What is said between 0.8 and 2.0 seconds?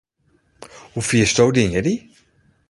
Hoe fiersto dyn jierdei?